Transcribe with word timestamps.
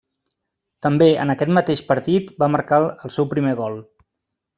També 0.85 1.09
en 1.25 1.33
aquest 1.33 1.51
mateix 1.57 1.83
partit, 1.91 2.31
va 2.45 2.49
marcar 2.57 2.81
el 2.87 3.15
seu 3.19 3.29
primer 3.35 3.53
gol. 3.61 3.77